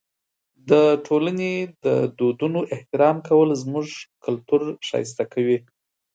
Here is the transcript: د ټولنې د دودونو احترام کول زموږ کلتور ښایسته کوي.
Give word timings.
د 0.69 0.71
ټولنې 1.05 1.53
د 1.85 1.87
دودونو 2.17 2.59
احترام 2.75 3.17
کول 3.27 3.49
زموږ 3.63 3.87
کلتور 4.23 4.61
ښایسته 4.87 5.23
کوي. 5.33 5.57